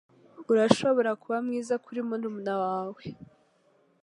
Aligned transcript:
Urashobora 0.51 1.11
kuba 1.21 1.37
mwiza 1.45 1.75
kuri 1.85 1.99
murumuna 2.07 2.53
wawe. 2.63 3.03